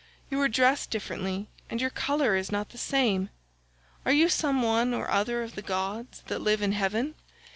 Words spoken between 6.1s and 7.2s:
that live in heaven?